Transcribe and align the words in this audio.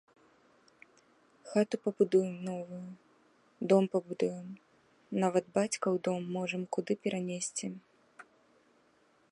Хату 1.49 1.75
пабудуем 1.83 2.35
новую, 2.47 2.79
дом 3.73 3.83
пабудуем, 3.95 4.47
нават 5.25 5.45
бацькаў 5.59 5.93
дом 6.07 6.21
можам 6.39 6.61
куды 6.79 6.93
перанесці. 7.07 7.67